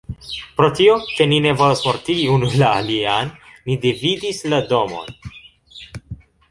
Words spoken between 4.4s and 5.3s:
la domon.